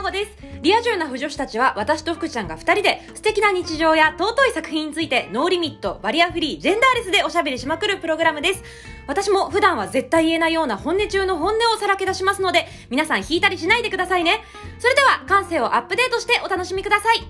[0.00, 0.32] まです。
[0.62, 8.62] リア充な腐女子たちは私と福ちゃんが二人で素敵な日常や尊い作品についてノーリミット、バリアフリー、ジェンダーレスでおしゃべりしまくるプログラムです。
[9.06, 14.42] 私も普段は絶対言えないような本音中の本音をさらけ出しますので、皆さん引いたりしないでくださいね。
[14.78, 17.26] それでは感性をアップデートしてお楽しみください。